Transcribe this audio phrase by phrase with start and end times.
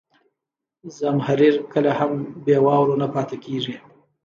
[0.97, 2.11] زمهریر کله هم
[2.45, 3.75] بې واورو نه پاتې کېږي.